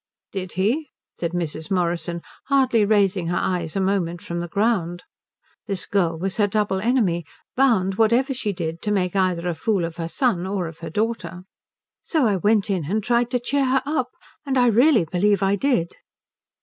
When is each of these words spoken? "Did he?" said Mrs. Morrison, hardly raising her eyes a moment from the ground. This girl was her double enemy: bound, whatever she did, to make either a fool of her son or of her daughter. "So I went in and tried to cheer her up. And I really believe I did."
"Did 0.31 0.53
he?" 0.53 0.89
said 1.19 1.31
Mrs. 1.33 1.69
Morrison, 1.69 2.23
hardly 2.45 2.83
raising 2.85 3.27
her 3.27 3.37
eyes 3.37 3.75
a 3.75 3.79
moment 3.79 4.19
from 4.19 4.39
the 4.39 4.47
ground. 4.47 5.03
This 5.67 5.85
girl 5.85 6.17
was 6.17 6.37
her 6.37 6.47
double 6.47 6.79
enemy: 6.81 7.23
bound, 7.55 7.99
whatever 7.99 8.33
she 8.33 8.51
did, 8.51 8.81
to 8.81 8.89
make 8.91 9.15
either 9.15 9.47
a 9.47 9.53
fool 9.53 9.85
of 9.85 9.97
her 9.97 10.07
son 10.07 10.47
or 10.47 10.65
of 10.65 10.79
her 10.79 10.89
daughter. 10.89 11.43
"So 12.01 12.25
I 12.25 12.37
went 12.37 12.67
in 12.67 12.85
and 12.85 13.03
tried 13.03 13.29
to 13.29 13.39
cheer 13.39 13.65
her 13.65 13.83
up. 13.85 14.09
And 14.43 14.57
I 14.57 14.69
really 14.69 15.05
believe 15.05 15.43
I 15.43 15.55
did." 15.55 15.93